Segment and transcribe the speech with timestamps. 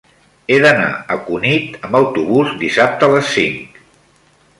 [0.51, 3.77] He d'anar a Cunit amb autobús dissabte a les cinc.